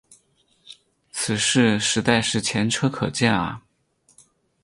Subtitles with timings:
[1.11, 3.61] 此事实在是前车可鉴啊。